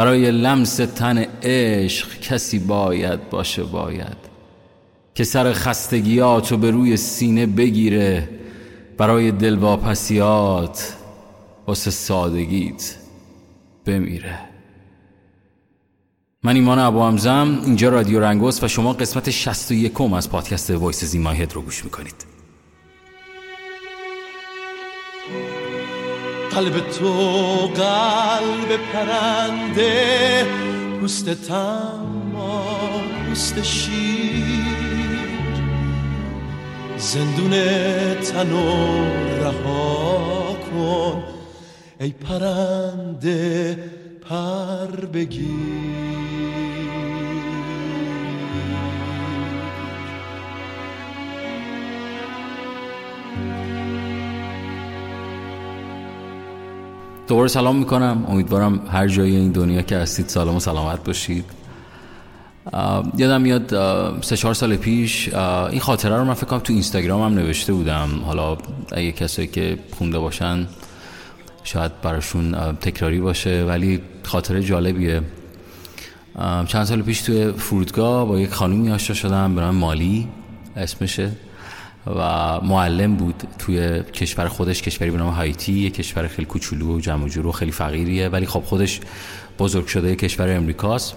[0.00, 4.16] برای لمس تن عشق کسی باید باشه باید
[5.14, 8.28] که سر خستگیات به روی سینه بگیره
[8.98, 10.94] برای دلواپسیات
[11.66, 12.96] واسه سادگیت
[13.86, 14.38] بمیره.
[16.42, 21.28] من ایمان ابوحمزه‌م اینجا رادیو رنگوس و شما قسمت 61 از پادکست Voices In My
[21.28, 22.29] Head رو گوش می‌کنید.
[26.50, 27.12] قلب تو
[27.66, 30.46] قلب پرنده
[31.00, 32.66] پوست تما
[33.28, 34.60] پوست شیر.
[36.98, 37.50] زندون
[38.14, 39.04] تنو
[39.40, 41.22] رها کن
[42.00, 43.78] ای پرنده
[44.28, 46.29] پر بگیر.
[57.30, 58.24] دوباره سلام می‌کنم.
[58.28, 61.44] امیدوارم هر جای این دنیا که هستید سلام و سلامت باشید.
[63.16, 63.68] یادم میاد
[64.22, 65.34] سه چهار سال پیش
[65.70, 68.08] این خاطره رو من فکر کنم تو اینستاگرام هم نوشته بودم.
[68.26, 68.56] حالا
[68.92, 70.66] اگه کسایی که خونده باشن
[71.64, 75.22] شاید براشون تکراری باشه ولی خاطره جالبیه.
[76.66, 80.28] چند سال پیش توی فرودگاه با یک خانومی آشنا شدم به مالی.
[80.76, 81.32] اسمشه.
[82.06, 87.00] و معلم بود توی کشور خودش کشوری به نام هایتی یه کشور خیلی کوچولو و
[87.00, 89.00] جمع جور و خیلی فقیریه ولی خب خودش
[89.58, 91.16] بزرگ شده کشور امریکاست.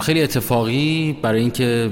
[0.00, 1.90] خیلی اتفاقی برای اینکه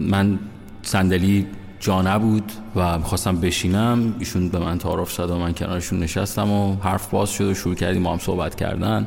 [0.00, 0.38] من
[0.82, 1.46] صندلی
[1.80, 6.76] جا نبود و می‌خواستم بشینم ایشون به من تعارف شد و من کنارشون نشستم و
[6.76, 9.06] حرف باز شد و شروع کردیم با هم صحبت کردن.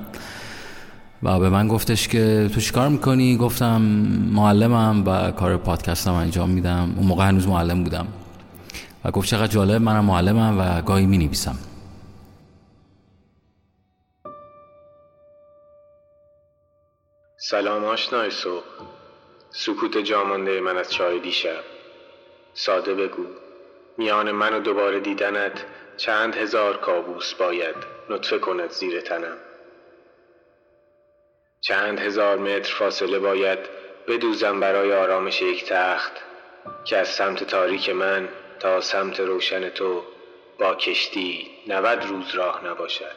[1.23, 3.81] و به من گفتش که تو چیکار می‌کنی؟ گفتم
[4.31, 6.93] معلمم و کار پادکستم انجام میدم.
[6.97, 8.07] اون موقع هنوز معلم بودم.
[9.05, 11.55] و گفت چقدر جالب منم معلمم و گاهی می نویسم
[17.38, 18.63] سلام آشنای صبح
[19.51, 21.63] سکوت جامانده من از چای دیشب.
[22.53, 23.23] ساده بگو.
[23.97, 25.66] میان من و دوباره دیدنت
[25.97, 27.75] چند هزار کابوس باید.
[28.09, 29.53] نطفه کند زیر تنم.
[31.63, 33.59] چند هزار متر فاصله باید
[34.07, 36.12] بدوزم برای آرامش یک تخت
[36.85, 38.29] که از سمت تاریک من
[38.59, 40.03] تا سمت روشن تو
[40.59, 43.16] با کشتی نود روز راه نباشد.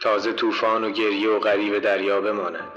[0.00, 2.72] تازه طوفان و گریه و غریب دریا بماند.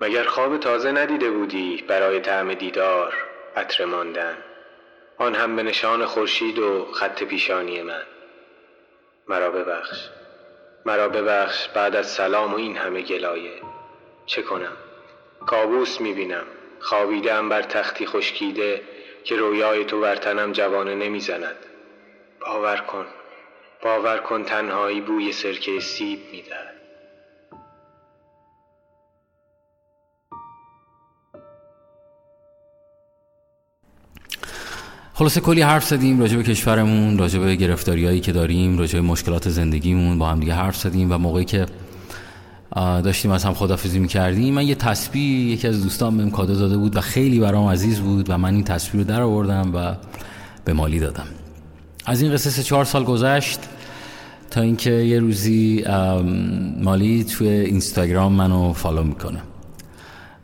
[0.00, 3.14] مگر خواب تازه ندیده بودی برای طعم دیدار
[3.56, 4.36] عطر ماندن؟
[5.18, 8.02] آن هم به نشان خورشید و خط پیشانی من.
[9.28, 10.19] مرا ببخش.
[10.84, 13.62] مرا ببخش بعد از سلام و این همه گلایه.
[14.26, 14.76] چه کنم؟
[15.46, 16.46] کابوس می‌بینم.
[16.80, 18.82] خوابیدم بر تختی خشکیده
[19.24, 21.56] که رویای تو بر تنم جوانه نمی‌زند.
[22.40, 23.06] باور کن.
[23.82, 26.79] باور کن تنهایی بوی سرکه سیب می‌دهد.
[35.20, 39.48] خلاصه کلی حرف زدیم راجع به کشورمون راجع به گرفتاریایی که داریم راجع به مشکلات
[39.48, 41.66] زندگیمون با هم دیگه حرف زدیم و موقعی که
[42.76, 44.54] داشتیم از هم خدافزی می‌کردیم.
[44.54, 48.30] من یه تصویر یکی از دوستان بهم کادو داده بود و خیلی برام عزیز بود
[48.30, 49.94] و من این تصویر رو در آوردم و
[50.64, 51.26] به مالی دادم.
[52.06, 53.60] از این قصه چهار سال گذشت
[54.50, 55.84] تا اینکه یه روزی
[56.82, 59.40] مالی توی اینستاگرام منو فالو می‌کنه.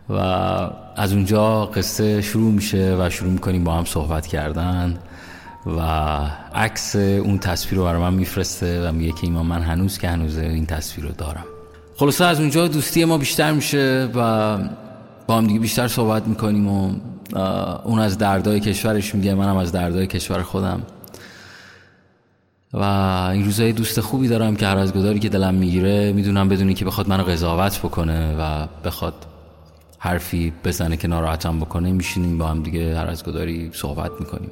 [0.08, 0.14] و
[0.96, 4.98] از اونجا قصه شروع میشه و شروع می‌کنیم با هم صحبت کردن
[5.66, 5.80] و
[6.54, 10.38] عکس اون تصویر رو برای من میفرسته و میگه که ایمان من هنوز که هنوز
[10.38, 11.44] این تصویر رو دارم.
[11.96, 14.58] خلاصه از اونجا دوستی ما بیشتر میشه و
[15.26, 16.92] با هم دیگه بیشتر صحبت می‌کنیم و
[17.84, 20.82] اون از دردای کشورش میگه منم از دردای کشور خودم.
[22.72, 22.82] و
[23.32, 26.84] این روزای دوست خوبی دارم که هر از گداری که دلم می‌گیره می‌دونم بدونی که
[26.84, 29.14] بخواد منو قضاوت بکنه و بخواد
[29.98, 34.50] حرفی بزنه که ناراحتم بکنه میشینیم با هم دیگه هر از گداری صحبت می‌کنیم.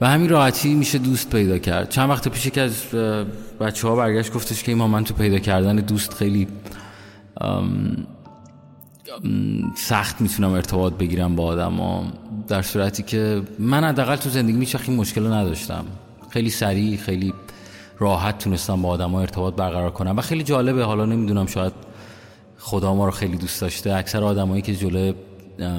[0.00, 1.88] و همین راحتی میشه دوست پیدا کرد.
[1.88, 2.84] چند وقت پیش که از
[3.60, 6.48] بچه ها برگشت گفتش که ایمان من تو پیدا کردن دوست خیلی
[9.76, 12.02] سخت می‌تونم ارتباط بگیرم با آدم
[12.48, 15.84] در صورتی که من حداقل تو زندگی میشه این مشکل نداشتم.
[16.30, 17.34] خیلی سریع خیلی
[17.98, 20.18] راحت تونستم با آدم ها ارتباط برقرار کنم.
[20.18, 21.72] و خیلی جالبه حالا نمی‌دونم شاید
[22.60, 23.94] خدا ما رو خیلی دوست داشته.
[23.94, 25.12] اکثر آدمایی که جلو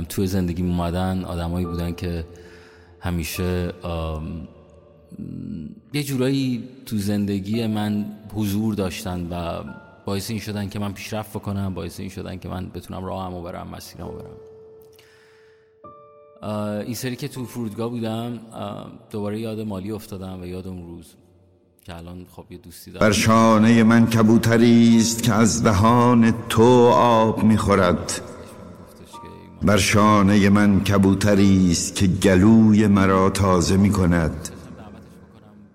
[0.10, 2.26] توی زندگی اومدن آدمایی بودن که
[3.00, 3.74] همیشه
[5.94, 9.64] یه جورایی تو زندگی من حضور داشتن و
[10.06, 13.68] باعث این شدن که من پیشرفت بکنم باعث این شدن که من بتونم راهمو برم
[13.68, 14.38] مسیرمو برم.
[16.86, 18.40] این سری که تو فرودگاه بودم
[19.10, 21.16] دوباره یاد مالی افتادم و یاد اون روز.
[21.86, 26.64] که الان خب یه دوستی بر شانه من کبوتری است که از دهان تو
[26.96, 28.22] آب می‌خورد.
[29.62, 34.50] بر شانه من کبوتری است که گلوی مرا تازه می کند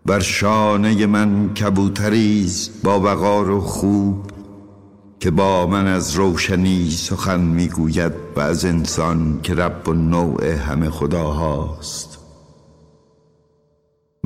[0.07, 4.31] بر شانه من کبوتری است با وقار و خوب
[5.21, 10.91] که با من از روشنی سخن می‌گوید و از انسان که رب و نوع همه
[10.91, 12.16] خداهاست.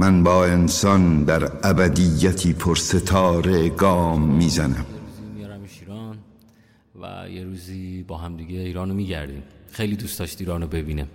[0.00, 2.78] من با انسان در ابدیتی پر
[3.68, 4.86] گام می‌زنم.
[5.36, 6.16] ایران
[7.02, 9.42] و یه روزی با هم دیگه ایرانو میگردیم.
[9.72, 11.06] خیلی دوست داشت ایرانو ببینه.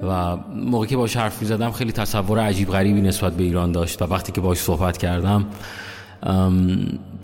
[0.00, 4.04] و موقعی که باش حرف زدم خیلی تصور عجیب غریبی نسبت به ایران داشت و
[4.04, 5.46] وقتی که باش صحبت کردم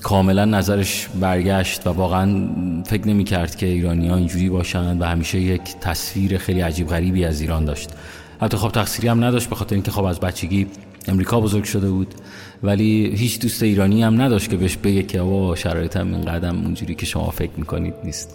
[0.03, 2.49] کاملا نظرش برگشت و واقعا
[2.87, 7.25] فکر نمی کرد که ایرانی ها اینجوری باشند و همیشه یک تصویر خیلی عجیب غریبی
[7.25, 7.91] از ایران داشت.
[8.41, 10.67] حتی خب تقصیری هم نداشت به خاطر اینکه خب از بچگی.
[11.09, 12.15] امریکا بزرگ شده بود.
[12.63, 16.95] ولی هیچ دوست ایرانی هم نداشت که بهش بگه که شرایط شرایطم این قدم اونجوری
[16.95, 18.35] که شما فکر می‌کنید نیست.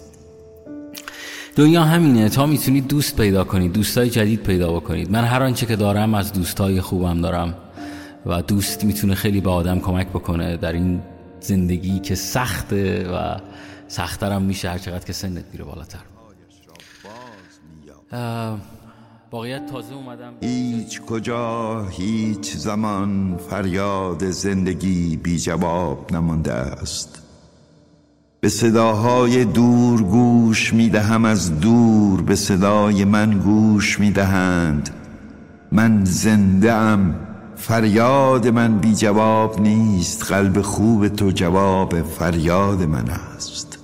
[1.56, 2.28] دنیا همینه.
[2.28, 5.10] تا می‌تونید دوست پیدا کنید دوستای جدید پیدا بکنید.
[5.10, 7.54] من هر آنچه که دارم از دوستای خوبم دارم
[8.26, 11.02] و دوست می‌تونه خیلی به آدم کمک بکنه در این
[11.40, 13.36] زندگی که سخته و
[13.88, 15.98] سختترم میشه هر چقدر که سنت میره بالاتر.
[19.30, 20.32] باقیت تازه اومدم.
[20.40, 27.22] هیچ کجا هیچ زمان فریاد زندگی بی جواب نمانده است.
[28.40, 34.90] به صداهای دور گوش می‌دهم از دور به صدای من گوش می‌دهند
[35.72, 37.14] من زنده ام
[37.56, 40.24] فریاد من بی جواب نیست.
[40.24, 43.79] قلب خوب تو جواب فریاد من است.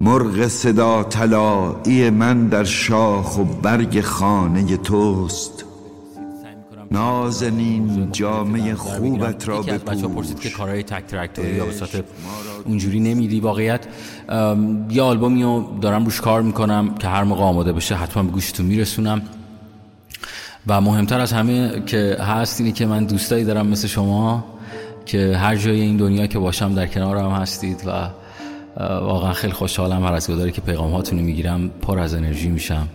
[0.00, 5.64] مرغ صدا طلایی من در شاخ و برگ خانه توست.
[6.90, 10.04] نازنین جامعه خوبت را بپوش.
[10.04, 11.96] پرسید که کارهای تک ترکتوری یا بساط
[12.64, 13.86] اونجوری نمیدی واقعیت؟
[14.90, 18.66] یه آلبومی رو دارم روش کار می‌کنم که هر موقع آماده بشه حتما به گوشتون
[18.66, 19.22] میرسونم.
[20.66, 24.44] و مهمتر از همه که هست اینه که من دوستایی دارم مثل شما
[25.06, 28.08] که هر جای این دنیا که باشم در کنارم هستید و
[28.80, 32.88] واقعا خیلی خوشحالم هر از که پیغام هاتونو می‌گیرم پر از انرژی میشم.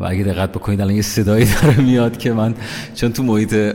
[0.00, 2.54] و اگه دقت بکنید الان یه صدایی داره میاد که من
[2.94, 3.74] چون تو محیط به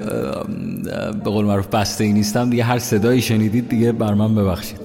[1.24, 4.80] قول معروف بسته ای نیستم دیگه هر صدایی شنیدید دیگه بر من ببخشید.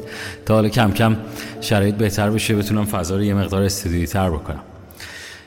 [0.47, 1.17] تا حالا کم کم
[1.61, 4.61] شرایط بهتر بشه بتونم فضا رو یه مقدار استدیویی تر بکنم.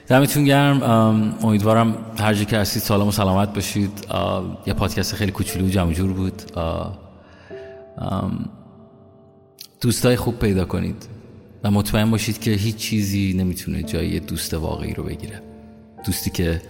[0.07, 0.83] دمتون گرم.
[1.44, 3.92] امیدوارم هر جا که هستید سالم و سلامت باشید.
[4.65, 6.42] یه پادکست خیلی کوچولو جمع جور بود.
[9.81, 11.07] دوستای خوب پیدا کنید
[11.63, 15.41] و مطمئن باشید که هیچ چیزی نمی‌تونه جای دوست واقعی رو بگیره.
[16.06, 16.62] دوستی که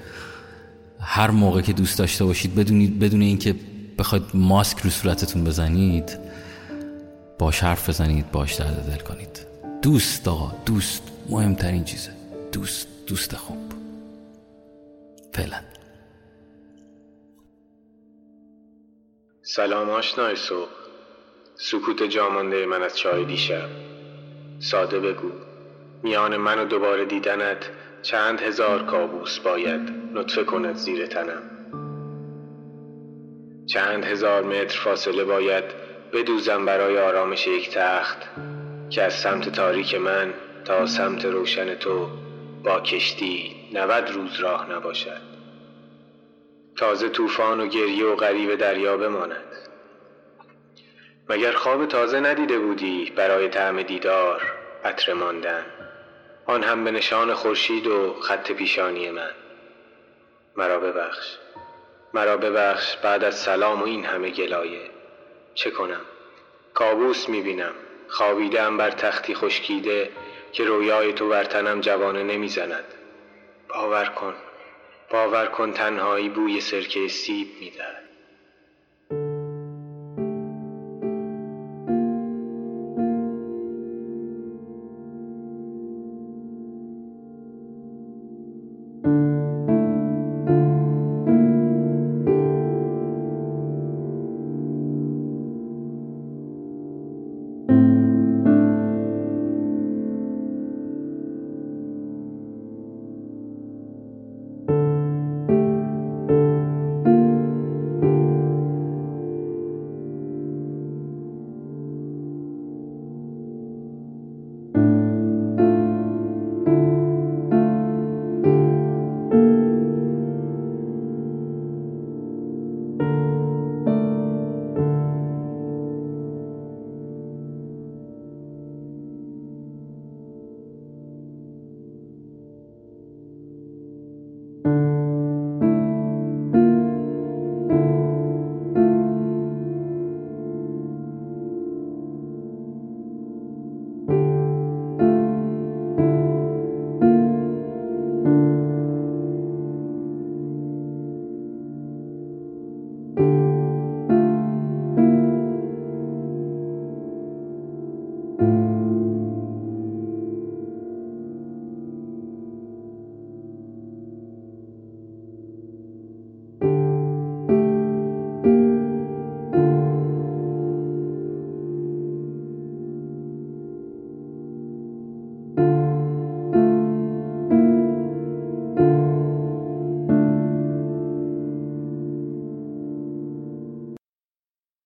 [1.00, 3.56] هر موقع که دوست داشته باشید بدونید بدون اینکه
[4.00, 6.20] بخواید ماسک رو صورتتون بزنید
[7.40, 9.48] باش حرف بزنید باش درد دل کنید.
[9.82, 12.12] دوست آقا دوست مهمترین چیزه.
[12.52, 13.58] دوست دوست خوب.
[15.34, 15.58] فعلا.
[19.42, 20.87] سلام آشنای صبح.
[21.60, 23.70] سکوت جامانده من از چای دیشب.
[24.60, 25.32] ساده بگو
[26.04, 27.70] میان من و دوباره دیدنت
[28.02, 29.82] چند هزار کابوس باید
[30.14, 31.42] نطفه کند زیر تنم.
[33.66, 35.64] چند هزار متر فاصله باید
[36.14, 38.18] بدوزم برای آرامش یک تخت
[38.90, 40.34] که از سمت تاریک من
[40.66, 42.10] تا سمت روشن تو
[42.64, 45.22] با کشتی نود روز راه نباشد.
[46.76, 49.67] تازه طوفان و گریه و غریب دریا بماند.
[51.30, 54.54] مگر خواب تازه ندیده بودی برای طعم دیدار
[54.84, 55.66] عطر ماندن؟
[56.46, 59.32] آن هم به نشان خورشید و خط پیشانی من.
[60.56, 61.38] مرا ببخش.
[62.14, 64.90] مرا ببخش بعد از سلام و این همه گلایه.
[65.54, 66.02] چه کنم؟
[66.74, 67.74] کابوس می‌بینم.
[68.08, 70.12] خوابیدم بر تختی خشکیده
[70.52, 72.86] که رویای تو بر تنم جوانه نمی‌زند.
[73.70, 74.34] باور کن.
[75.10, 78.07] باور کن تنهایی بوی سرکه سیب می‌دهد.